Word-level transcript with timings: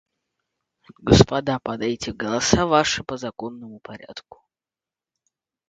Господа, 1.07 1.59
подайте 1.61 2.11
голоса 2.11 2.65
ваши 2.65 3.03
по 3.03 3.17
законному 3.17 3.79
порядку. 3.79 4.41